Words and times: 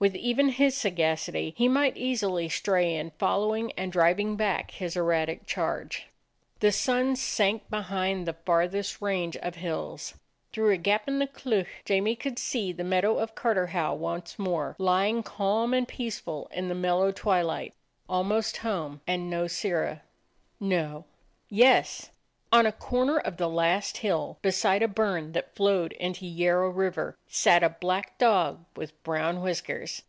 With 0.00 0.16
even 0.16 0.48
his 0.48 0.74
sagacity, 0.74 1.52
he 1.58 1.68
might 1.68 1.94
easily 1.98 2.48
stray 2.48 2.94
in 2.94 3.10
following 3.18 3.70
and 3.76 3.92
driving 3.92 4.34
back 4.34 4.70
his 4.70 4.96
erratic 4.96 5.44
charge. 5.44 6.06
The 6.60 6.72
sun 6.72 7.16
sank 7.16 7.68
behind 7.68 8.24
the 8.26 8.32
farthest 8.46 9.02
range 9.02 9.36
of 9.36 9.56
hills. 9.56 10.14
Through 10.54 10.70
a 10.70 10.78
gap 10.78 11.06
in 11.06 11.18
the 11.18 11.26
cleuch 11.26 11.68
Jamie 11.84 12.16
could 12.16 12.38
see 12.38 12.72
the 12.72 12.82
meadow 12.82 13.18
of 13.18 13.34
Carterhaugh 13.34 13.92
once 13.92 13.92
82 13.92 13.92
A 13.92 13.92
DOG 13.92 13.98
OF 13.98 13.98
THE 13.98 14.20
ETTRICK 14.22 14.26
HILLS 14.26 14.46
more, 14.46 14.76
lying 14.94 15.22
calm 15.22 15.74
and 15.74 15.86
peaceful 15.86 16.50
in 16.50 16.68
the 16.68 16.74
mellow 16.74 17.12
twilight. 17.12 17.74
Almost 18.08 18.56
home, 18.56 19.02
and 19.06 19.28
no 19.28 19.46
Sirrah. 19.48 20.00
No? 20.58 21.04
Yes. 21.50 22.08
On 22.52 22.66
a 22.66 22.72
corner 22.72 23.16
of 23.16 23.36
the 23.36 23.48
last 23.48 23.98
hill, 23.98 24.36
beside 24.42 24.82
a 24.82 24.88
burn 24.88 25.30
that 25.34 25.54
flowed 25.54 25.92
into 25.92 26.26
Yarrow 26.26 26.68
Water, 26.72 27.16
sat 27.28 27.62
a 27.62 27.68
black 27.68 28.18
dog 28.18 28.64
with 28.74 29.00
brown 29.04 29.40
whiskers. 29.40 30.02